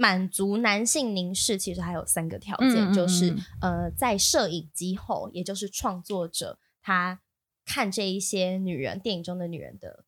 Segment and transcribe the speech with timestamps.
[0.00, 7.20] 满足男性凝视，其实还有三个条件，嗯嗯嗯就是呃，在摄影机后，也就是创作者他
[7.64, 10.04] 看这一些女人电影中的女人的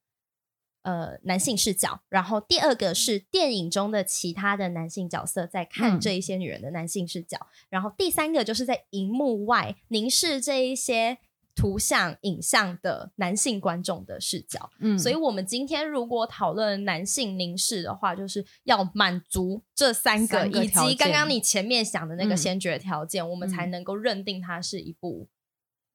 [0.82, 11.18] 呃男性视角，然后第二个是电影中的其他的男性角色在看这一些女人的男性视角，嗯、然后第三个就是在荧幕外凝视这一些。
[11.60, 25.28] 图像、影像的男性观众的视角，嗯，所以我们今天如果讨论男性凝视的话，就是要满足这三个，三个以及刚刚你前面想的那个先决条件，嗯、我们才能够认定它是一部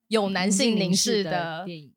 [0.07, 1.91] 有男性凝视的电影。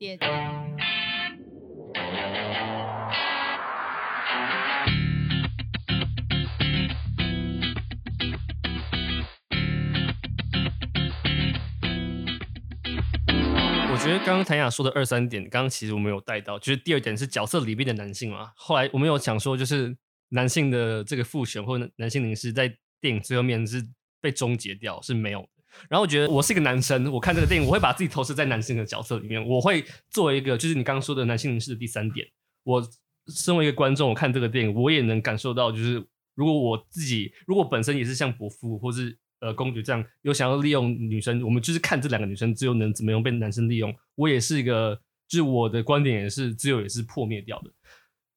[13.98, 18.52] 我觉得刚刚谭雅说的二三点，刚刚其实我们有带到，就是第二点是角色里面的男性嘛。
[18.55, 19.95] 后来我们有讲说，就是
[20.29, 23.84] 男性的这个父权或者男性凝视在电影最后面是
[24.21, 25.48] 被终结掉，是没有的。
[25.90, 32.24] 然后我觉得我是一个男生，我看这个电影，我会把自己投射在男性的角色里面，我会作为一个，就是你刚刚说的男性凝视的第三点。
[32.62, 32.80] 我
[33.27, 39.18] 身为一个观众，我看这个电影，我也能感受到，就是如果我自己，如果本身也是像伯父或是。
[39.40, 43.94] 呃，公主这样有想要利用女生，我们就是看这两个女生，只有能怎么样被男生利用。
[44.16, 47.70] 我也是一个，就是我的观点也是，只有也是破灭掉的。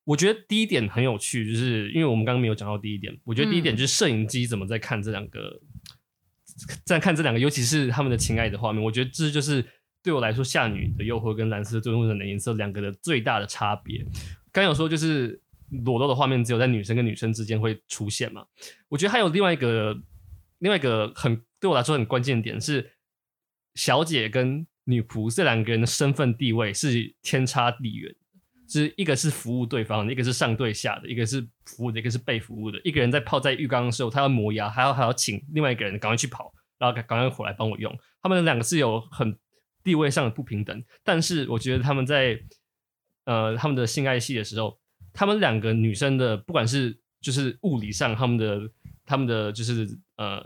[0.04, 3.18] 我觉得第一点很有趣，就是因为我们刚刚没有讲到第一点。
[3.24, 8.84] 我觉得第一点就是摄影机怎么在看这两个，嗯、在看这两个，尤其是他们的情爱的画面。
[8.84, 9.66] 我觉得这就是
[10.04, 14.06] 对我来说，《夏女的诱惑》跟《蓝色最温柔的颜色》两个的最大的差别。
[14.52, 15.42] 刚有说就是
[15.84, 18.46] 裸露的画面只有在女生跟女生之间会出现嘛？
[18.88, 20.00] 我觉得还有另外一个。
[20.62, 22.94] 另外一个很对我来说很关键点是，
[23.74, 28.16] 小姐跟女仆这两个人的身份地位是天差地远，
[28.68, 32.80] 就是一个是服务对方的，一个是上对下的，一个是服务的，一个是被服务的。
[32.84, 37.92] 一个人在泡在浴缸的时候，他要磨牙，还要还要请另外一个人赶快去跑，然后赶快回来帮我用。
[38.22, 39.36] 他们两个是有很
[39.84, 42.40] 地位上的不平等，但是我觉得他们在
[43.26, 44.80] 呃他们的性爱戏的时候，
[45.12, 48.62] 他们两个女生的不管是就是物理上他们的。
[49.04, 49.90] 他们的就是
[50.22, 50.44] 呃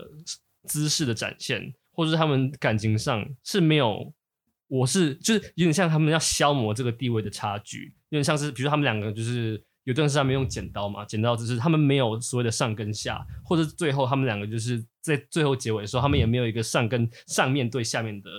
[0.66, 4.12] 姿势的展现，或者是他们感情上是没有，
[4.68, 18.30] 我是就是有点像他们要消磨这个地位的差距，有点像是比如说他们两个就是有段时间没用剪刀嘛，剪刀就是他们没有所谓的上跟下，或者最后他们两个就是在最后结尾的时候，他们也没有一个上跟上面对下面的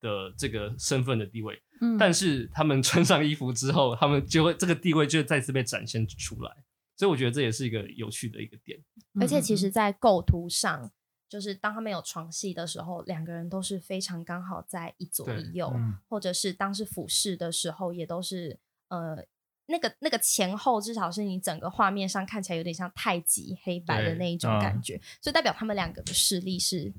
[0.00, 6.50] 的这个身份的地位，嗯，但是他们穿上衣服之后，他们就会这个地位就再次被展现出来。
[6.96, 8.78] 所以我觉得这也是一个有趣的一个点，
[9.20, 10.92] 而且其实，在构图上，
[11.28, 19.26] 就是当他们有床戏的时候，两个人都是非常刚好在一左一右，嗯、或者是当时俯视的时候，也都是呃
[19.66, 26.92] 那个那个前后，至少是你整个画面上看起来有点像太极黑白的那一种感觉，嗯、所以代表他们两个的势力是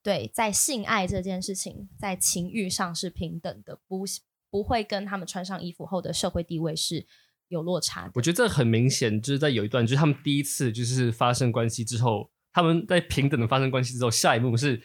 [0.00, 4.04] 对在性爱这件事情，在情欲上是平等的，不
[4.48, 7.04] 不会跟他们穿上衣服后的社会地位是。
[7.50, 14.80] 有落差，我觉得这很明显，就是在有一段，就是他们第一次就是发生关系之后，他们在平等的发生关系之后，下一幕是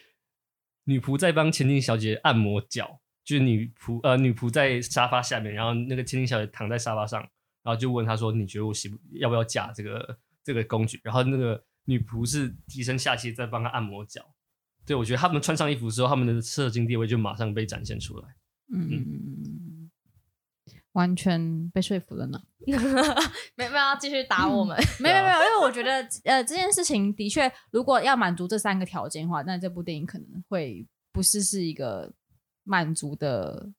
[0.85, 7.21] 女仆在帮千金小姐按摩脚，就是女仆呃女仆在沙发下面，然后那个千金小姐躺在沙发上，
[7.61, 14.25] 然后就问她说：“你觉得我喜不要不要嫁这个这个工具？”然后那个女仆是低声下气在帮她按摩脚。
[14.87, 18.27] 对，我觉得他们穿上衣服之后，他们的社经地位就马上被展现出来。
[18.73, 18.89] 嗯。
[18.91, 19.34] 嗯
[20.95, 22.41] 完全被说服了呢，
[23.55, 25.91] 没有没有要继续打我们，嗯、没有没有，因为我觉得
[26.23, 32.13] 呃这件事情的确，如果要满足这三个条件的话，那这部电影可能会不是是一个
[32.63, 33.73] 满足的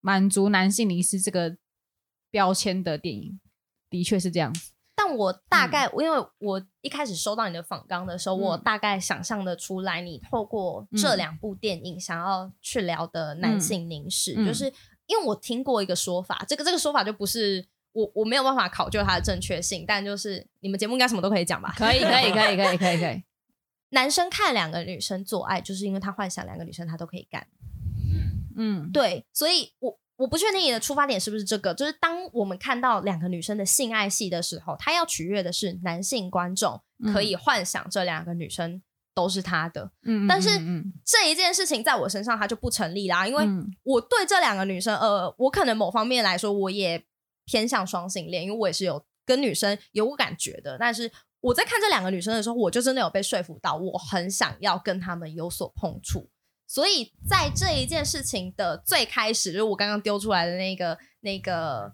[0.00, 1.58] 满足男性凝视这个
[2.30, 3.38] 标签的电影，
[3.90, 4.50] 的确是这样。
[4.54, 4.72] 子。
[4.96, 14.72] 但我大概、嗯、因为我一开始收到你的访纲的时候，嗯、我大概想象的出来，你透过这两部电影想要去聊的男性凝视，嗯、就是。
[15.08, 21.74] 因为我听过一个说法，这个这个说法就不是我我没有办法考究它的正确性，但就是你们节目应该什么都可以讲吧？
[21.76, 23.22] 可以可以可以可以可以可以。
[23.90, 27.46] 男生看两个女生做爱，就是因为他幻想两个女生他都可以干。
[28.56, 36.82] 嗯，对，所以我我不确定你的出发点是不是这个，就是当我们看到两个女生的性爱戏的时候，他要取悦的是男性观众，
[37.12, 38.82] 可以幻想这两个女生。
[39.18, 40.48] 都是他的，嗯，但是
[41.04, 43.44] 这一件事情在我身上它就不成立啦，因为
[43.82, 47.04] 我对这两个女生，呃，我可能某方面来说我也
[47.44, 51.10] 偏向双性恋，因为我也是有跟女生有感觉的，但是
[51.40, 56.30] 我在看这两个女生的时候，我就真的有被说服到，我很想要跟他们有所碰触，
[56.68, 61.92] 所以在这一件事情的最开始，就是我刚刚丢出来的那个那个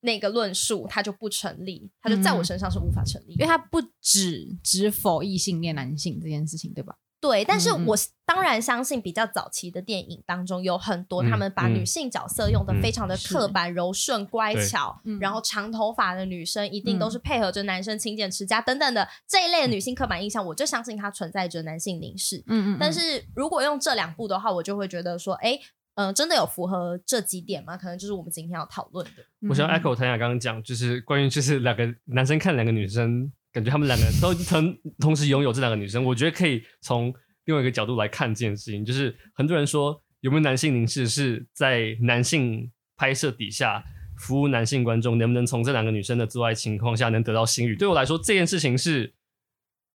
[0.00, 6.96] 那个论述它就不成立，它就在我身上是无法成立，因为它不只只否异性恋男性这件事情，对吧？
[7.20, 7.94] 对，但是我
[8.24, 22.42] 当然相信，比较早期的电影当中有很多他们把女性角色用的非常的刻板、柔顺、乖巧，然后长头发的女生一定都是配合着男生勤俭持家等等的这一类的女性刻板印象，我就相信它存在着男性凝视。
[22.46, 22.76] 嗯嗯。
[22.80, 25.60] 但是如果用这两部的话，我就会觉得说，哎。
[25.94, 27.76] 嗯、呃，真的有符合这几点吗？
[27.76, 29.24] 可能就是我们今天要讨论的。
[29.48, 36.04] 我想 echo 谭雅刚刚讲，就是关于就是两个男生看两个女生，感觉他们两个都同同时拥有这两个女生。
[36.04, 37.12] 我觉得可以从
[37.44, 43.84] 另外一个角度来看这件事情，就是很多人说有没有男性凝视是在男性拍摄底下
[44.16, 47.76] 服务男性观众，能不能从这两个女生的做爱情况下能得到性欲？
[47.76, 49.12] 对我来说，这件事情是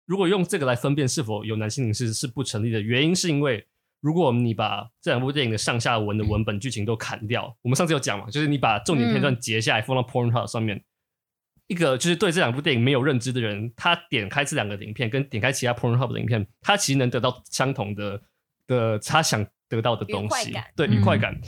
[0.04, 3.66] 如果用这个来分辨是否有男性凝视是不成立的，原因是因为。
[4.00, 10.84] 如果你把这两部电影的上下文的文本剧情都砍掉，我们上次有讲嘛，就是你把重点片段截下来放到 Pornhub 上面，嗯、
[11.68, 18.22] 一个就是对这两部电影没有认知的人，他点开这两个影片跟点开其他 Pornhub 的影片，他其实能得到相同的
[18.66, 21.34] 的他想得到的东西，对，愉快感。
[21.34, 21.40] 嗯、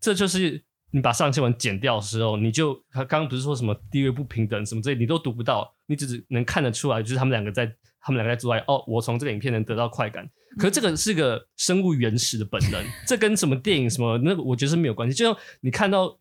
[0.00, 10.28] 这就是你把上下文剪掉的时候，你就他刚刚不是说什么地位不平等什么这些，你都读不到，你只是能看得出来，就是他们两个在他们两个在做爱，哦，我从这个影片能得到快感。
[10.58, 15.14] 可是这个是个生物原始的本能， 这跟什么电影什么那个我觉得是没有关系。
[15.14, 16.18] 就像你看到，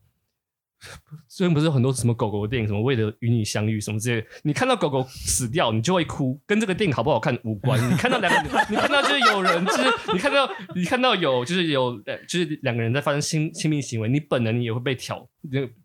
[1.28, 7.80] 最近不是有很多什么狗狗的电影，什么为了与你相遇什么之类的，你看到狗狗死掉，你就会哭，跟这个电影好不好看无关。
[7.92, 9.84] 你看到两个， 你看到就是有人，就是
[10.14, 15.28] 你看到你看到有就是有就是两个人在发生亲亲密行为，你本能你也会被挑，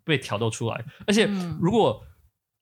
[0.04, 0.84] 被挑逗出来。
[1.06, 1.26] 而且
[1.60, 2.04] 如果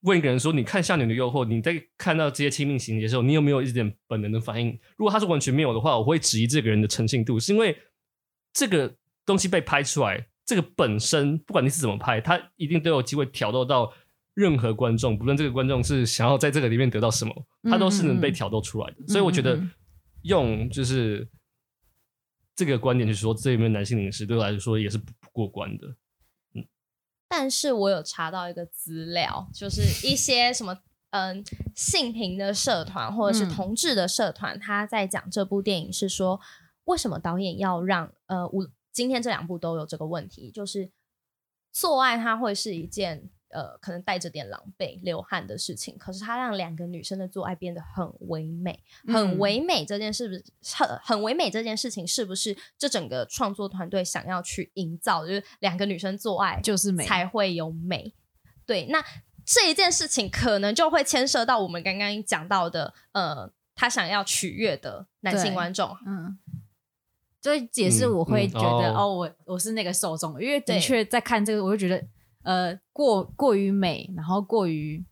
[0.03, 4.71] 问一个人说：“你看《下女的诱惑》，你在看到这些亲密情节的时候，你有没有一点本能的反应？
[4.97, 7.77] 如果他是完全没有的话，我会质疑这个人的诚信度，是因为
[8.53, 8.93] 这个
[9.25, 13.93] 东西被拍出来，这个本身不管你是怎么拍，他一定都有机会挑逗到
[14.35, 17.33] 任何观众，不论这个观众是想要在这个里面得到什么，
[17.71, 18.97] 他都是能被挑逗出来的。
[18.99, 19.61] 嗯嗯，所以我觉得
[20.23, 21.29] 用就是
[22.57, 25.95] 这个观点去说，这里面男性凝视对我来说也是不过关的。”
[27.35, 30.79] 但是我有查到一个资料，就是一些什么
[31.13, 31.43] 嗯
[31.75, 36.39] 性平的社团或者是同志的社团，他在讲这部电影是说，
[36.85, 40.91] 为什么导演要让呃我今天这两部都有这个问题，就是
[41.73, 43.31] 做爱它会是一件。
[43.53, 49.85] 呃，可能带着点狼狈、流汗的事情，可是他让两个女生的做爱变得很唯美，很唯美。
[49.85, 50.45] 这件事不是
[50.75, 51.51] 很很唯美？
[51.51, 58.15] 这件事情是不是这整个创作团队想要去营造，就是两个女生做爱就是美，才会有美？
[58.65, 59.05] 对，那
[59.45, 65.95] 这一件事情可能就会牵涉到我们刚刚讲到的，呃，他想要取悦的男性观众。
[66.07, 66.39] 嗯，
[67.43, 72.03] 所以解释我会觉得，嗯、哦，我我是那个受众，因为的确在看这个，我就觉得。
[72.43, 75.05] 呃，过过于美，然后过于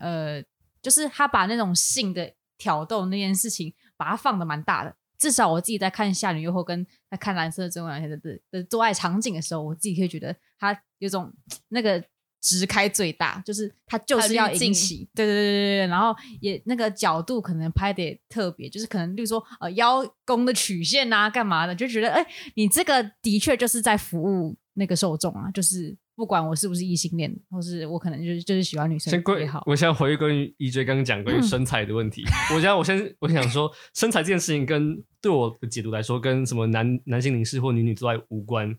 [0.00, 0.42] 呃，
[0.80, 4.96] 就是他把那种性的挑逗那件事情，把它放的蛮大的。
[5.18, 11.30] 至少我自己在看《夏女诱惑》跟在看《蓝色真爱》的的的做爱场景的时候，我自己会觉得他有种
[11.68, 12.02] 那个
[12.40, 25.94] 直开最大，就是他就是要引起，对对对对对，然后也那个角度可能拍的也特别，就是可能例如说呃腰弓的曲线啊，干嘛的，就觉得哎，你这个的确就是在服务那个受众啊，就是。
[26.14, 29.62] 不管我是不是异性恋，或是我可能就是就是喜欢女生也好。
[29.66, 32.22] 我想回归关于 EJ 刚刚讲关于身材的问题。
[32.22, 38.76] 嗯、我想我先我想说，身材这件事情跟对我的解读来说，跟什么男男性凝视或女女之外无关。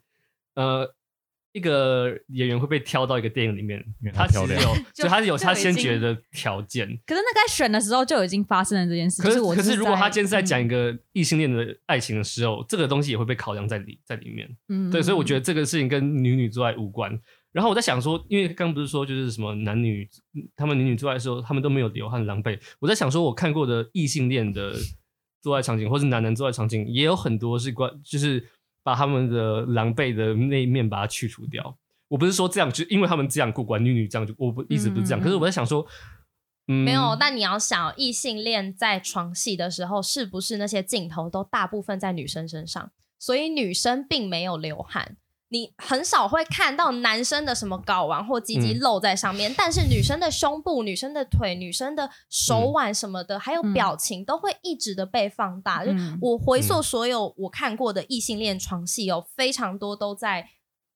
[0.56, 0.94] 呃。
[1.54, 6.88] 一个演员会被挑到一个电影里面，他其实有，就他是有他先决的条件。
[7.06, 9.22] 可是那在选的时候就已经发生了这件事。
[9.22, 14.50] 可是，是可是如果他今天是在讲一个异性恋的爱情的时候，嗯、这个东西也会被考量在里在里面。
[14.70, 17.20] 嗯，对，所以我觉得这个事情跟女女做爱无关。
[17.52, 20.08] 然后我在想说，因为刚刚不是说就是什么男女
[20.56, 22.58] 他们女女做爱的时候，他们都没有流汗狼狈。
[22.80, 24.74] 我在想说，我看过的异性恋的
[25.42, 28.48] 做爱场景，或是男男做爱场景，也有很多是关就是。
[28.84, 31.78] 把他们的狼狈的那一面把它去除掉。
[32.08, 35.20] 我不是说这样，就因为他们这样过关，女女这样就我不一直不是这样。
[35.20, 35.86] 嗯、可是我在想说，
[36.68, 37.16] 嗯，没有。
[37.20, 42.92] 但你要想，异性恋在床戏的时候，是不是那些镜头都大部分在女生身上？
[43.18, 45.16] 所以女生并没有流汗。
[45.52, 55.84] 你很少会看到男生的什么睾丸或鸡鸡露在上面，嗯、但是女生的胸部、女生的腿、女生的手腕什么的，嗯、还有表情都会一直的被放大。
[55.86, 60.48] 嗯、就我回溯所有我看过的异性恋床戏，有非常多都在。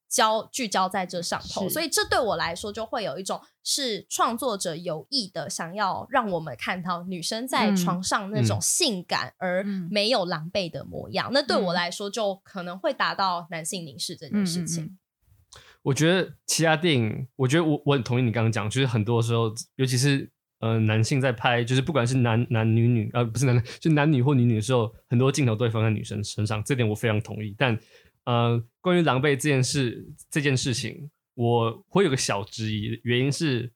[0.07, 11.29] 焦聚焦在这上头，所以这对我来说就会有一种是创作者有意的想要让我们看到女生在床上那种性感而没有狼狈的模样。
[11.31, 14.97] 嗯、那对我来说就可能会达到男性凝视这件事情。
[15.83, 20.27] 我觉得其他电影，我觉得我我很同意你刚刚讲，就是很多时候，尤其是
[20.59, 27.53] 呃男性在拍，就是不管是男男女女，呃不是男男， 就男女或女女的时候，很多镜头都会放在女生身上，这点我非常同意。
[27.55, 27.77] 但
[28.25, 33.71] 呃，关于狼狈这件事这件事情，我会有个小质疑，原因是，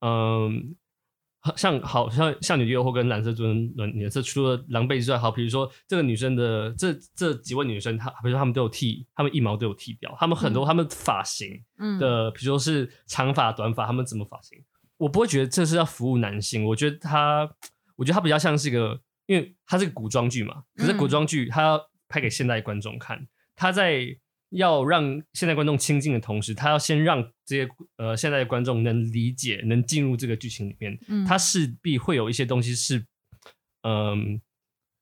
[0.00, 0.76] 嗯、
[1.42, 11.60] 呃，像好像像女优或跟蓝色尊颜色，除了狼狈之外，好，比如说这个女生的这这几位女生，她比如说她们都有剃，她们一毛都有剃掉，她们很多她们发型
[11.98, 14.62] 的，比如说是长发短发，她们怎么发型，
[14.98, 17.50] 我不会觉得这是要服务男性，我觉得她，
[17.96, 23.26] 我觉得她比较像是一个，因为它是个古装剧嘛，可是古装剧它要拍给现代观众看。
[23.60, 24.16] 他在
[24.48, 30.98] 要让现在观众亲近的同时，他要先让这些呃现在的观众能理解、能进入这个剧情里面。
[31.08, 33.04] 嗯，他势必会有一些东西是，
[33.82, 34.16] 嗯、呃，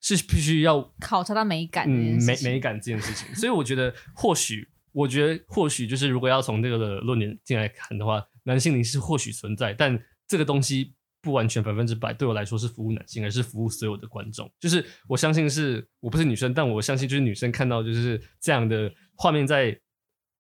[0.01, 3.33] 是必须要考察到美感，嗯，美美感这件事情。
[3.39, 10.95] 所以我觉得，或许，我觉得或许就是，如果要从这个的论点进来看的话，男性凝视或许存在，但这个东西。
[11.29, 14.51] 不完全百分之百，对我来说是服务男性，而是服务所有的观众。
[14.59, 19.79] 就是我相信是我不是女生，但我相信就是女生看到就是这样的画面在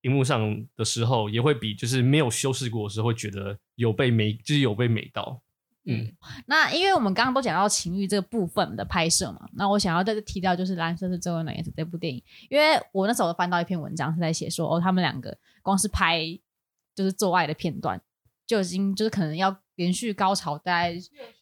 [0.00, 5.42] 荧幕上的时候，也会比就是没有修饰过的时候会觉得有被美，就是有被美到。
[5.85, 6.16] 嗯，嗯，
[6.47, 16.21] 那因为我们刚刚都讲到情欲这个部分的拍摄嘛，那我想要再提到就是《蓝色是最温暖颜色》这部电影，因为我那时候翻到一篇文章是在写说，哦，他们两个光是拍
[16.95, 18.00] 就是做爱的片段
[18.47, 19.61] 就已经就是可能要。
[19.78, 20.94] 连续高潮大概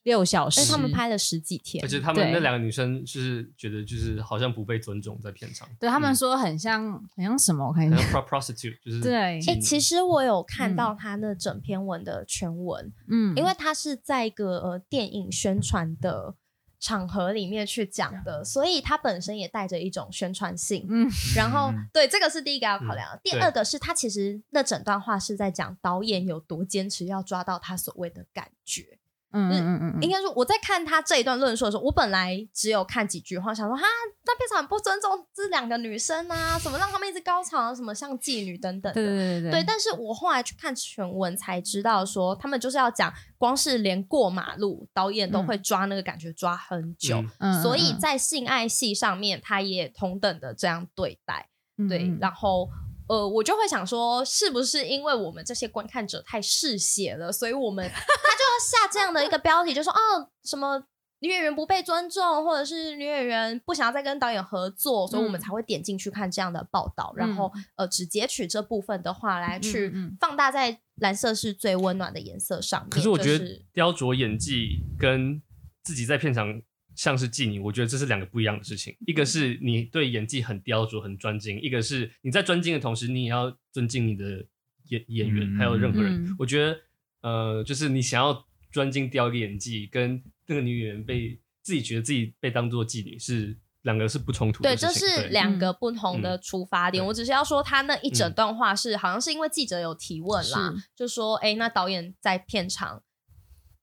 [0.05, 7.67] 六小时，他们拍了十几天，而且他们那两个女生就是觉得就是好像不被尊重在片场，对他们说很像很像什么？
[7.67, 9.15] 我看一下，prostitute 就是对。
[9.15, 16.37] 哎、欸，其实我有看到他那整篇文的全文，嗯，因为他是在一个呃电影宣传的。
[16.79, 20.87] 场合里面去讲的，所以它本身也带着一种宣传性。
[20.89, 23.09] 嗯，然后对，这个是第一个要考量。
[23.13, 28.99] 嗯、第二个是他其实那整段话是在讲导演有多坚持要抓到他所谓的感觉。
[29.37, 33.83] 嗯嗯嗯，应该说我在看他这一段论述的时候，我本来只有看几句话，想说哈，
[34.25, 38.95] 那非常不尊重这两个女生啊，什么让他们一直高潮，什么像妓女等等的。
[38.95, 39.51] 对对对对。
[39.51, 51.49] 对，但是我后来去看全文才知道，说他们就是要讲，光是连过马路，导演都会抓那个感觉抓很久，嗯、所以在性爱戏上面，他也同等的这样对待。
[51.89, 52.69] 对，然后。
[53.09, 60.83] 呃，我就会想说，是不是因为我们这些观看者太嗜血了，所以我们 他就要下这样的一个标题，就说哦，什么
[61.21, 72.91] 女演员不被尊重，或者是女演员不想要再跟导演合作，所以我们才会点进去看这样的报道，嗯、然后呃，只截取这部分的话来去放大在蓝色是最温暖的颜色上面。
[72.91, 75.41] 可是我觉得雕琢演技跟
[75.83, 76.61] 自己在片场。
[76.97, 78.97] 像是妓女，我觉得这是两个不一样的事情。
[79.07, 84.45] 一个是你对演技很雕琢、很专精；一个是你在专精的同时，你也要尊敬你的
[84.89, 86.25] 演演员，还有任何人。
[86.25, 86.79] 嗯、我觉得，
[87.21, 94.71] 呃，就是你想要专精雕一个演技，跟那个女演员被自己觉得自己被当做妓女，是两个是不冲突的。
[94.71, 97.05] 对，这是两个不同的出发点。
[97.05, 103.03] 嗯、我只是要说，他那一整段话是、嗯、好像是因为记者有提问啦，就说，哎，那导演在片场。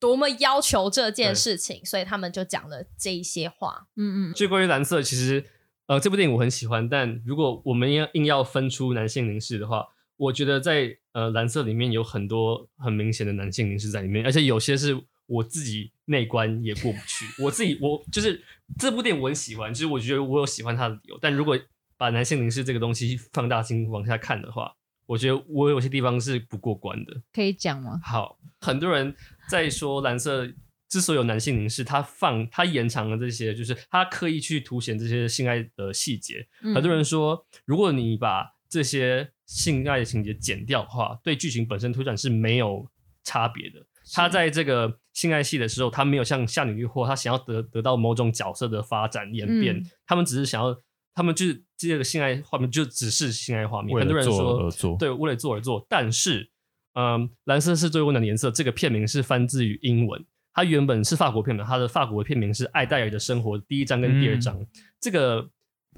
[0.03, 3.87] 多么要求这件事情，所以他们就讲了这一些话。
[3.95, 4.33] 嗯嗯。
[4.33, 5.45] 就关于蓝色，其实
[5.85, 17.25] 呃，这部电影我很喜欢，但如果我们要硬要分出男性凝视的话，我觉得在呃蓝色里面有很多很明显的男性凝视在里面，而且有些是我自己内观也过不去。
[17.41, 18.43] 我自己我就是
[18.77, 21.17] 这部电影我很喜欢，就是我觉得我有喜欢它的理由。
[21.21, 21.57] 但如果
[21.95, 27.21] 把男性凝视这个东西放大镜往下看的话，我觉得我有些地方是不过关的。
[27.31, 27.99] 可以讲吗？
[28.03, 29.15] 好，很多人。
[29.49, 30.49] 在说蓝色
[30.87, 36.47] 之所以有男性凝视，他放他延长了这些，就是他刻意去凸显这些性爱的细节。
[36.61, 42.87] 嗯、很多人说，如果你把这些性爱的情节剪掉的话，对剧情本身推展是没有
[43.21, 43.85] 差别的。
[44.13, 50.73] 他在这个性爱戏的时候，他没有像夏女或他想要得得到某种角色的发展演变，嗯、他们只是想要，
[51.13, 53.97] 他们就是这个性爱画面就只是性爱画面。
[53.97, 56.49] 很多人说，对，为了做而做，但是。
[56.95, 58.51] 嗯，蓝色是最温暖的颜色。
[58.51, 64.55] 这个片名是翻自于英文，它原本是法国片名，它的法国片名是《艾黛尔的生活》第一章跟第二章。
[64.59, 64.67] 嗯、
[65.01, 65.49] 这个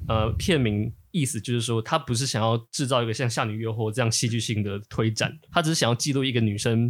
[0.08, 6.90] 呃片名意思就是说，他不是想要制造一个像《夏女诱惑》这样戏剧性的推展，他只是想要记录一个女生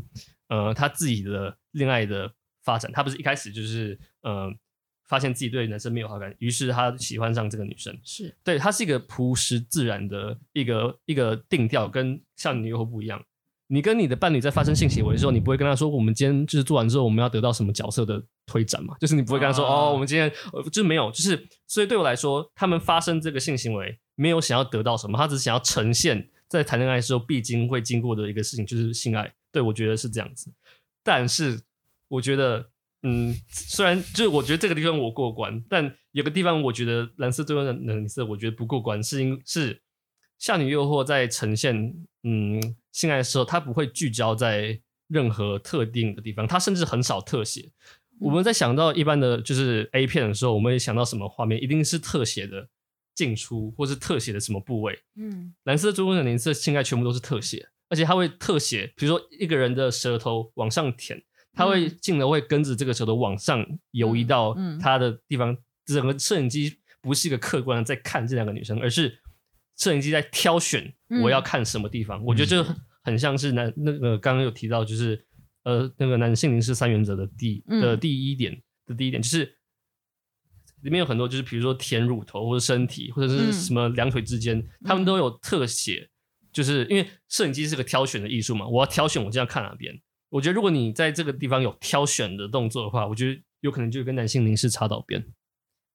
[0.49, 2.31] 呃她自己的恋爱的
[2.63, 2.91] 发展。
[2.91, 4.53] 他不是一开始就是呃
[5.07, 7.97] 发现自己对男生没有好感，于是他喜欢上这个女生。
[8.03, 13.23] 是对，它是一个朴实自然的一个一个定调，跟《像你诱惑》不一样。
[13.67, 18.95] 你跟你的伴侣在发生性行为的时候，你不会跟他说，我们今天就是做完之后，我们要得到什么角色的推展嘛？
[18.99, 20.31] 就是你不会跟他说，哦，我们今天
[20.65, 29.33] 就是没有，就是所以对我来说，他们发生这个性行为没有想要得到什么，他只是想要呈现在谈恋爱的时候必经会经过的一个事情，就是性爱。
[29.51, 30.51] 对，我觉得是这样子。
[31.03, 31.59] 但是
[32.07, 32.69] 我觉得，
[33.07, 39.75] 嗯，虽然就是我觉得这个地方我过关，但有个地方我觉得蓝色最后的颜色我觉得不过关，是因是
[40.39, 41.93] 《夏女诱惑》在呈现
[42.23, 47.71] 嗯性爱的时候，它不会聚焦在任何特定的地方，它甚至很少特写。
[48.19, 51.61] 我们在想到一般的就是 A 片的时候，我们也想到什么画面？
[51.61, 52.67] 一定是特写的
[53.13, 54.97] 进出，或是特写的什么部位？
[55.15, 61.21] 嗯，蓝色最终的颜色性爱全部都是特写，而且它会特写，比如说一个人的舌头往上舔，
[61.55, 65.55] 它会镜头会跟着这个舌头往上游移到他的地方。
[65.85, 69.17] 整个摄影机不是一个客观的在看这两个女生，而是
[69.77, 70.93] 摄影机在挑选
[71.23, 72.23] 我要看什么地方。
[72.25, 75.25] 我觉得这很像是男那个刚刚有提到就是。
[75.65, 79.43] 呃，那个男性凝视三原则的第的第一点、嗯、的第一点就是
[80.83, 86.07] 里面有很多，就是比如说舔乳头或者身体或者是什么两腿之间，嗯、他们都有特写，
[86.53, 89.99] 就是因为摄影机是个挑选的艺术嘛，我要挑选我这样看哪边。
[90.35, 95.21] 我觉得如果你在这个地方有挑选的动作的话，我觉得有可能就跟男性凝视插到边。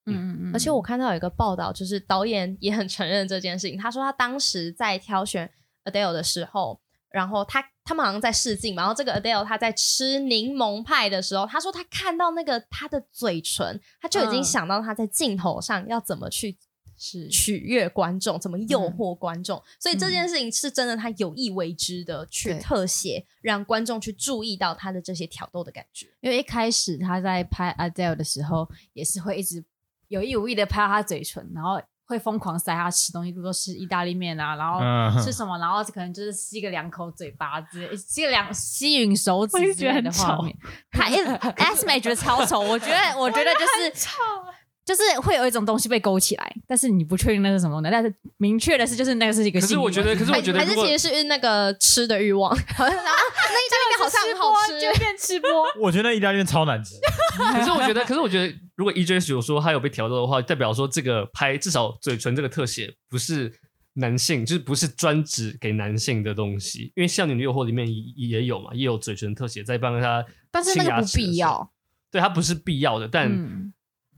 [0.07, 0.51] 嗯嗯嗯。
[0.55, 5.51] 而且我看到有一个报道，就是导演也很承认这件事情，他说他当时在挑选
[5.85, 6.81] Adele 的时候。
[7.13, 16.57] 然后他他们好像在试镜嘛，然后这个 Adele 他在吃柠檬派的时候，他说他看到那个他的嘴唇，他就已经想到他在镜头上要怎么去
[17.01, 26.07] 是取悦观众，怎么诱惑观众，嗯、所以这件事情是真的，他有意为之的去特写，让观众去注意到他的这些挑逗的感觉。
[26.21, 29.65] 因为一开始他在拍 Adele 的时候，也是会一直
[30.09, 31.81] 有意无意的拍到他嘴唇，然后。
[32.11, 34.81] 会疯狂塞他吃东西，比如说吃意大利面啊，然后
[35.23, 40.53] 吃什么，然后可能就是吸个两口嘴巴子，吸个两吸吮手指之类的画面。
[40.91, 43.93] 他一 Esme 觉得超丑，我觉得我觉得就是
[44.91, 49.61] 就是会有一种东西被勾起来，但是你不确定那是什么东西，但是明确的是就是那个是一个。
[49.61, 52.53] 可是我觉得，可是我觉得还是其实是那个吃的欲望。
[52.53, 55.49] 然后那意大利面好像很好吃，就变吃播。
[55.79, 56.97] 我觉得那意大利面超难吃。
[57.39, 58.53] 可是我觉得，可是我觉得。
[58.75, 63.53] 如果 EJ 有说他有被调到的话，代表说这个拍至少嘴唇这个特写不是
[63.93, 66.91] 男性，就是不是专指给男性的东西。
[66.97, 71.71] 因为《夏女诱惑》里面也有嘛，也有嘴唇特写在帮他，但是那个不必要。
[72.11, 73.31] 对，它不是必要的，但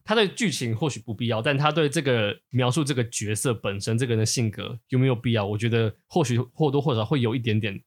[0.05, 5.47] 他对剧情或许不必要，但他对这个描述这个角色本身这个人的性格有没有必要？
[5.47, 7.81] 我觉得或许或多或少会有一点点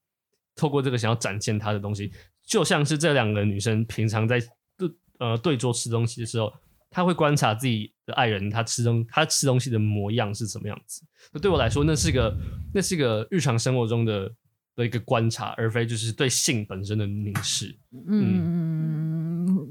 [0.56, 2.12] 透过这个想要展现他的东西，
[2.46, 4.40] 就像是这两个女生平常在
[4.78, 6.54] 对呃对桌吃东西的时候。
[6.92, 11.04] 他会观察自己的爱人，他吃东他吃东西的模样是什么样子。
[11.34, 12.34] 那对我来说，那是一个
[12.74, 14.32] 那是一个日常生活中的
[14.78, 17.78] 的一个观察，而非就是对性本身的凝视。
[18.08, 19.15] 嗯，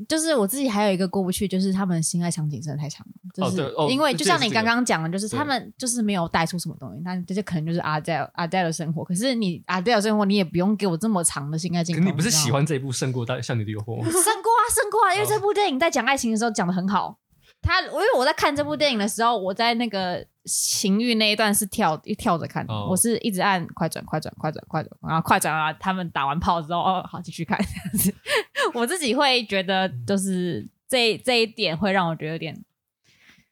[0.08, 3.12] 就是我自己还有一个过不去，就是他们的性爱场景真的太长了。
[3.34, 9.04] 就是因为就像你刚刚讲的，就是他们就是没有带出什么东西，那这些可能就是 Adele Adele 的生活。
[9.04, 12.04] 可是你 Adele 的生活，你也不用给我这么长的性爱镜头。
[12.04, 14.08] 你不是喜欢这一部胜过《像你的诱惑》 吗？
[14.10, 17.18] 胜过啊，因为这部电影在讲爱情的时候讲的很好。
[17.60, 22.90] 他，因为我在看这部电影的时候，我在那个情欲那一段是跳一跳着看，oh.
[22.90, 28.14] 我是一直按快转、快转、快转、快转，然后快转啊，他们打完炮之后，哦，好继续看 这样子。
[28.74, 32.64] 我自己会觉得，就是这这一点会让我觉得有点，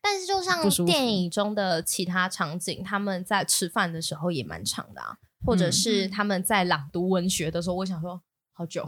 [0.01, 8.21] 但是就像电影中的其他场景，他们在吃饭的时候也蛮长的啊，或者是他们在朗读文学的时候，我想说。
[8.55, 8.87] 好久，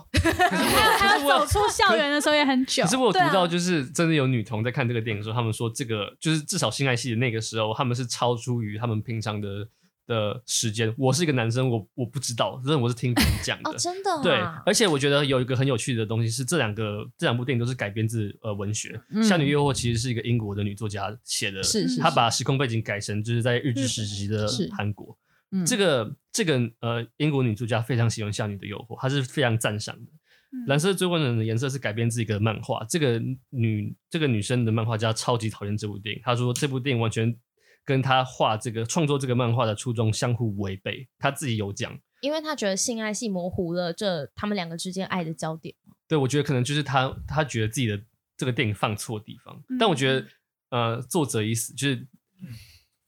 [0.51, 2.83] 还有走出校园的时候也很久。
[2.85, 9.67] 可是我有读到，就是真的有女童在看这个电影的时候，他们说这个就是至少性爱戏的那个时候，他们是超出于他们平常的
[10.07, 10.95] 的时间。
[10.99, 13.71] 我是一个男生，我我不知道，真的我是听别人 讲的。
[13.71, 14.23] 哦，真的。
[14.23, 14.35] 对，
[14.67, 19.01] 而且我觉得有一个很有趣的东西是，这两个这两部电影都是改编自呃文学。
[19.27, 24.47] 《夏女诱惑》其实是一个英国的女作家写的，是是，她把时空背景改成就是在日治时期的
[24.77, 25.17] 韩国。
[25.65, 30.11] 这个这个呃，英国女作家非常喜欢《夏女的诱惑》，她是非常赞赏的。
[30.53, 37.37] 嗯、蓝色最温暖的颜色是改编自一个漫画，这个女这个女生的漫画家超级讨厌这部电影，她说这部电影完全
[37.85, 41.09] 跟她画这个创作这个漫画的初衷相互违背。
[41.19, 45.75] 她自己有讲，因为她觉得性爱戏模糊了这他们两个之间爱的焦点。
[46.09, 48.01] 对，我觉得可能就是她她觉得自己的
[48.37, 50.27] 这个电影放错地方，嗯、但我觉得
[50.71, 52.07] 呃，作者已死，就是。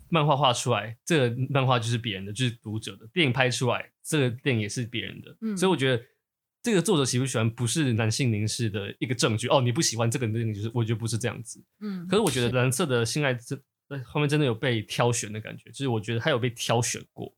[0.09, 3.07] 漫画画出来，这个漫画就是别人的，就是读者的。
[3.12, 5.37] 电影拍出来，这个电影也是别人的。
[5.40, 6.03] 嗯，所以我觉得
[6.62, 9.49] 这个作者喜不喜欢，不是男性凝视的一个证据。
[9.49, 11.62] 哦，你不喜欢这个，那个就是我觉得不是这样子。
[11.81, 13.57] 嗯，可是我觉得蓝色的性爱这
[14.05, 17.33] 后面真的有被挑选的感觉，就是我觉得他有被挑选过。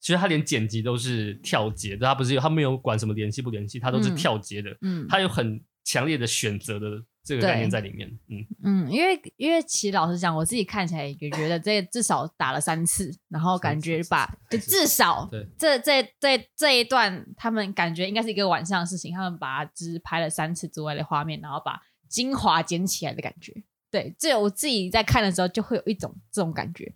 [0.00, 4.76] 其实他连剪辑都是跳接的，他不是他没有管什么联系不联系，他都是跳接的。
[4.82, 8.08] 嗯，他有很强烈的选择的这个概念在里面。
[8.28, 23.52] 嗯嗯，因为因为其实老实讲，我自己看起来也觉得这至少打了三次，然后感觉把就至少对这这这这一段，他们感觉应该是一个晚上的事情，他们把只拍了三次之外的画面，然后把精华剪起来的感觉。
[23.90, 26.92] 对，这我自己在看的时候就会有一种这种感觉。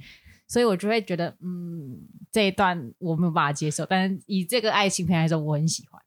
[0.46, 1.96] 所以我就会觉得，嗯，
[2.32, 6.02] 这一段我没有办法接受，但是以这个爱情片来说，我很喜欢，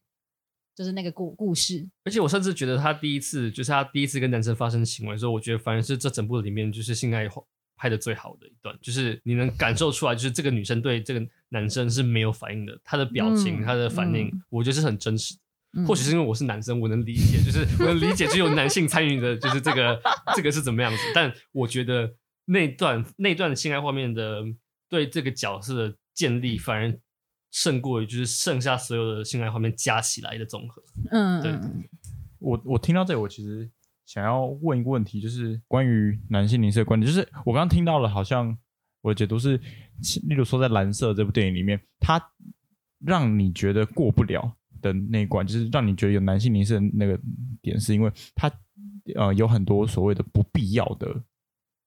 [0.75, 1.87] 就是那个故故事。
[2.03, 7.27] 而且我甚至觉得他第一次，就是他第一次跟男生发生行为的时候，我觉得反而是这整部里面就是性爱
[7.75, 15.39] 拍的最好的一段，就是你能感受出来，就是这个女生对这个男生是没有反应的，她的表情、她、嗯、的反应，嗯、我觉得是很真实的。
[15.73, 20.01] 嗯、或许是因为我是男生，我能理解，就是我能理解只有男性参与的，就是这个
[20.35, 20.97] 这个是怎么样子。
[21.13, 22.13] 但我觉得。
[22.45, 24.43] 那段那段性爱画面的
[24.89, 26.93] 对这个角色的建立，反而
[27.53, 30.83] 胜过于就是剩下所有的性爱画面加起来的综合。
[31.11, 31.53] 嗯，对。
[32.39, 33.69] 我我听到这里，我其实
[34.05, 37.05] 想要问一个问题，就是关于男性凝视的观点。
[37.09, 38.57] 就是我刚刚听到了，好像
[39.01, 39.55] 我的解读是，
[40.27, 42.19] 例如说在《蓝色》这部电影里面，它
[42.99, 47.17] 让你觉得过不了的那一关，就是让你觉得有男性凝视的那个
[47.61, 48.51] 点，是因为它
[49.15, 51.23] 呃有很多所谓的不必要的。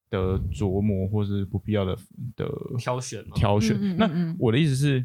[0.09, 1.99] 的琢磨，或是不必要的
[2.37, 2.49] 的
[2.79, 3.77] 挑选，挑选。
[3.77, 5.05] 嗯嗯嗯，那我的意思是，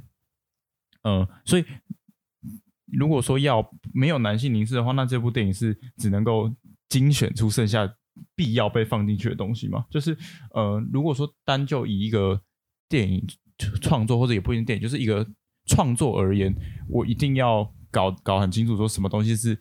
[1.04, 1.66] 嗯、所以
[2.86, 6.54] 如果说要没有男性凝视的话，那这部电影是只能够
[6.90, 7.92] 精选出剩下
[8.36, 9.86] 必要被放进去的东西吗？
[9.90, 10.18] 就是，
[10.54, 12.42] 呃，如果说单就以一个
[12.90, 13.26] 电影
[13.82, 15.26] 创作，或者也不一定电影，就是一个
[15.68, 16.54] 创作而言，
[16.90, 19.58] 我一定要搞搞很清楚，说什么东西是。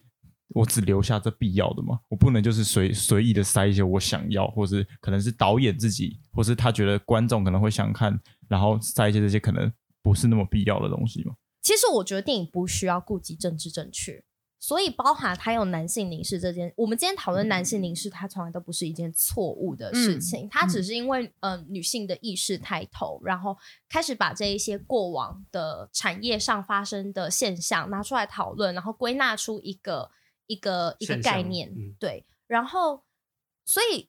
[0.52, 2.00] 我只留下这必要的吗？
[2.08, 9.72] 我不能就是随随意的塞一些我想要，或是可能是导演自己，或是他觉得观众可能会想看，然后塞一些这些可能
[10.02, 11.34] 不是那么必要的东西吗？
[11.62, 14.24] 其实我觉得电影不需要顾及政治正确，
[14.58, 23.56] 所以包含他有男性凝视这件，我们今天讨论男性凝视，它从来都不是一件错误的事情，它、嗯、只是因为嗯、呃、女性的意识抬头，然后
[23.88, 30.10] 开始把这一些过往的产业上发生的现象拿出来讨论，然后归纳出一个。
[30.50, 33.04] 一个一个概念，嗯、对，然后
[33.64, 34.08] 所以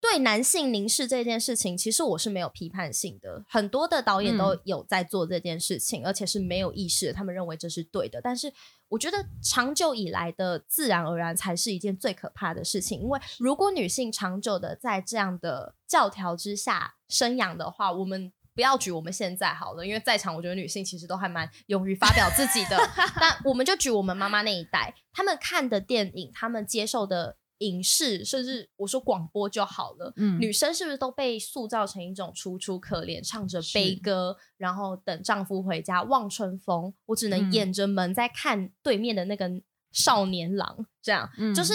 [0.00, 3.44] 对男性凝视这件事情，其实我是没有批判性的。
[3.48, 8.20] 很多的导演都有在做这件事情，嗯、而且是没有意识的，他们认为这是对的。
[8.22, 8.52] 但是
[8.88, 18.32] 我觉得长久以来的自然而然才是一件最可怕的事情，因为如果女性长久的在这样的教条之下生养的话，我们。
[18.54, 22.76] 不要举我们现在好了，因为在场我觉得女性其实都还蛮勇于发表自己的。
[23.14, 30.12] 但我们就举我们妈妈那一代，他们看的电影，他们接受的影视，甚至我说广播就好了。
[30.16, 36.92] 嗯，女生是不是都被塑造成一种楚楚可怜，唱着悲歌，然后等丈夫回家望春风？
[37.06, 39.50] 我只能掩着门在看对面的那个
[39.92, 41.74] 少年郎，这样，嗯、就是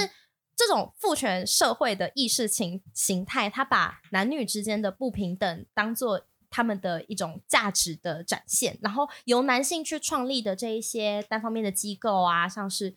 [0.55, 6.25] 这种父权社会的意识形形态，他把男女之间的不平等当做。
[6.55, 12.95] 他们的一种价值的展现，然后由男性去创立的这一些单方面的机构啊，像是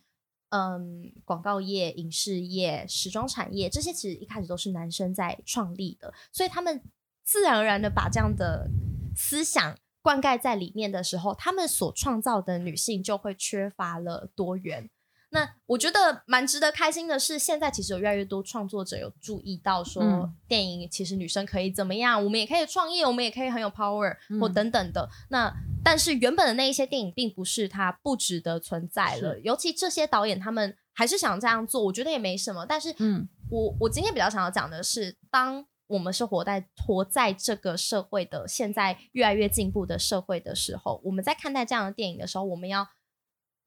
[0.57, 6.83] 嗯广告业、影视业、时装产业这些，其实一开始都是男生在创立的，所以他们
[7.25, 8.71] 自然而然的把这样的
[9.15, 14.89] 思想灌溉在里面的时候，他们所创造的女性就会缺乏了多元。
[15.31, 25.09] 那我觉得蛮值得开心的是，现在其实有越来越多创作者有注意到说，电影其实女生可以怎么样，我们也可以创业，我们也可以很有 power 或等等的。
[25.31, 32.65] 那但是原本的那一些电影并不是它不值得存在了，尤其这些导演他们还是想这样做，我觉得也没什么。
[32.65, 42.87] 但是，嗯，我我今天比较想要讲的是，当我们是活在活在这个社会的现在越来越进步的社会的时候，我们在看待这样的电影的时候，我们要。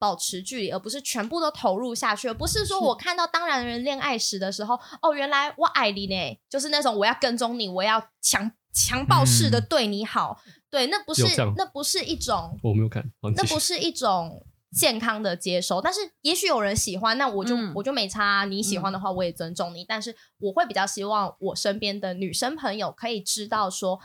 [0.00, 2.26] 保持距离，而不是全部都投入下去。
[2.26, 10.40] 而不是说我看到当然人恋爱时的时候，哦，原来我爱你呢，就是那种我要跟踪你，我要强强暴式的对你好。
[10.46, 13.04] 嗯、对，那不是那不是一种我没有看，
[13.36, 15.82] 那不是一种健康的接受。
[15.82, 18.44] 但是也许有人喜欢，那我就、嗯、我就没差、啊。
[18.46, 19.82] 你喜欢的话，我也尊重你。
[19.82, 24.00] 嗯、但是我会比较希望我身边的女生朋友可以知道说。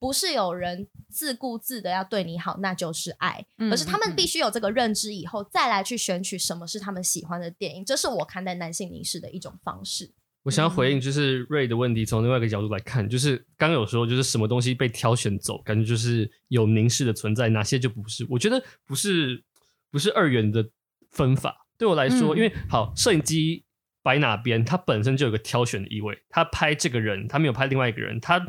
[0.00, 7.84] 不是有人自顾自的要对你好，那就是爱，嗯、而是他们必须有这个认知以后，再来去选取什么是他们喜欢的电影。
[7.84, 10.10] 这是我看待男性凝视的一种方式。
[10.44, 18.26] 我想要回应就是瑞的问题，从另外一个角度来看，就是刚刚有说就是什么东西被挑选走，感觉就是有凝视的存在，哪些就不是。
[18.30, 19.44] 我觉得不是
[19.90, 20.66] 不是二元的
[21.10, 21.66] 分法。
[21.76, 23.66] 对我来说，嗯、因为好摄影机
[24.02, 26.18] 摆哪边，它本身就有个挑选的意味。
[26.30, 28.42] 他拍这个人，他没有拍另外一个人，他。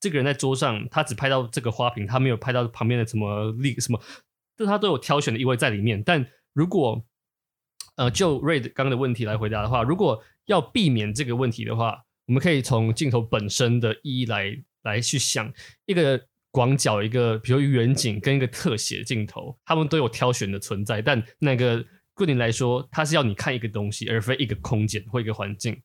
[0.00, 4.00] 这个人在桌上，他只拍到这个花瓶，他没有拍到旁边的什么立什么，
[4.56, 6.02] 这他都有挑选的意味在里面。
[6.02, 7.04] 但如果
[7.96, 15.52] 呃，就 Ray 刚刚的问题来回答的话，如果要避免这个问题的话，我们可以从镜头本身的意义来来去想
[15.86, 16.26] 一个。
[16.52, 21.02] 广角一个，比如远景跟一个特写镜头，他们都有挑选的存在。
[21.02, 21.84] 但那个
[22.16, 25.78] 对你来说，它是要你看一个东西，而非一个空间或一个环境。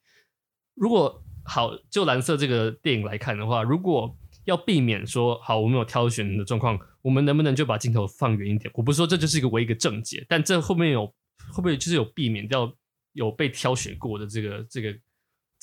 [0.74, 8.72] 如果好，就蓝色这个电影来看的话，如果要避免说好，我们有挑选的状况，我们能不能就把镜头放远一点？
[8.76, 12.72] 我不是说这就是一个唯一一个正解，但这后面有会不会就是有避免掉
[13.14, 14.98] 有被挑选过的这个这个。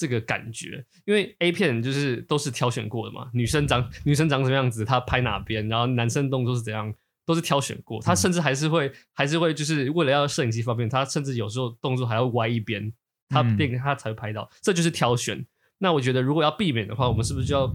[0.01, 6.95] 这个感觉，因为 A 片就是都是挑选过的嘛，女生长女生长什么样子，她拍哪边，然后男生动作是怎样，
[7.27, 8.01] 都是挑选过。
[8.01, 12.93] 他甚至还是会还是会就是为了要摄影机方便，他甚至有时候动作还要歪一边，
[13.29, 15.45] 他电影他才会拍到，这就是挑选。
[15.79, 17.75] 那我觉得如果要避免的话，我们是不是就要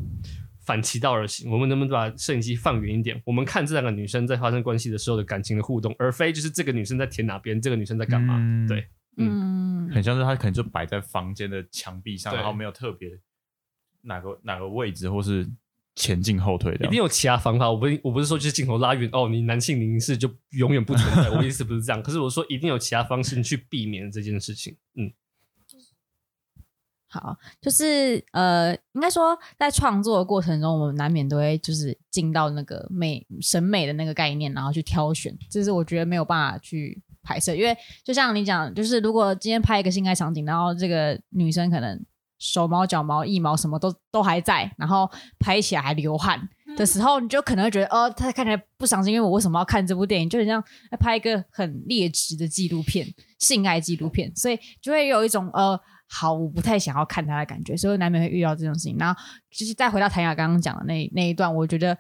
[0.65, 1.49] 反其道而行？
[1.51, 3.21] 我们能不能把摄影机放远一点？
[3.25, 8.37] 我们看这两个女生在发生关系的时候的感情的互动，而非就是这个女生在舔哪边，这个女生在干嘛？
[8.39, 8.85] 嗯、对。
[9.15, 13.09] 嗯，很像是她可能就摆在房间的墙壁上，然后没有特别
[14.01, 15.47] 哪个哪个位置或是
[15.95, 17.69] 前进后退的，一定有其他方法。
[17.69, 21.29] 我不我不是说就是镜头拉远哦，你男性凝视就永远不存在。
[21.37, 24.75] 我意思不是这样，可是我说一定有其他方式去避免这件事情。
[24.95, 25.11] 嗯，
[27.19, 37.01] 好，就是呃，应该说在创作的过程中，我们难免都会就是进到那个美审美的那个概念，然后去挑选，这是我觉得没有办法去。
[37.25, 37.73] 拍摄，因为
[38.03, 41.97] 就像你讲，就是如果今天拍一个性爱场景，然后这个女生可能
[42.37, 50.29] 手毛、脚毛、腋毛什么都都还在，然后拍起来还流汗的时候，你就可能会觉得，哦，她看起来不伤心，因为我为什么要看这部电影？
[50.29, 50.61] 就很像
[50.99, 53.07] 拍一个很劣质的纪录片，
[53.39, 55.79] 性爱纪录片，所以就会有一种呃，
[56.13, 58.95] 好，我不太想要看他的感觉，所以难免会遇到这种事情。
[58.99, 61.97] 然后，就是再回到谭雅刚刚讲的那那一段，我觉得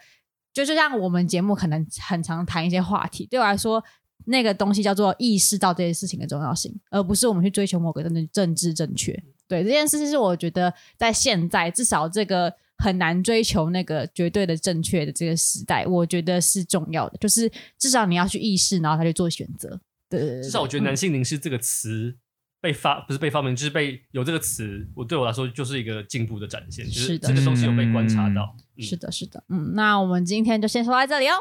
[0.53, 3.83] 就是像我们节目可能很常谈一些话题，对我来说。
[4.25, 9.11] 那个东西叫做意识到这件事情的重要性，而不是我们去追求某个政治政治正确。
[9.49, 17.17] 对，这件事情是我觉得在现在至少这个很难追求那个绝对的正确的这个时代，我觉得是重要的。
[17.17, 19.77] 就是至少你要去意识，然后他去做选择。
[20.09, 22.15] 对，至少我觉得“男性凝视”这个词
[22.63, 26.85] 被发、嗯、不是被发明，就是被有这个词，我对我来说就是一个进步的展现。
[26.89, 28.55] 是的，就是这个东西有被观察到。
[28.77, 29.43] 嗯、是的，是的。
[29.49, 31.33] 嗯，那我们今天就先说到这里哦。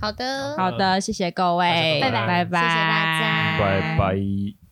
[0.00, 4.67] 好的，好的，谢谢各位，拜拜，拜拜，谢谢大家，拜拜。